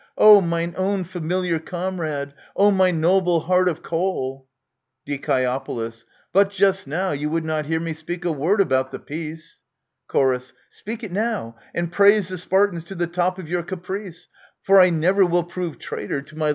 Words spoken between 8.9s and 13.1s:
peace. Chor. Speak it now, and praise the Spartans to the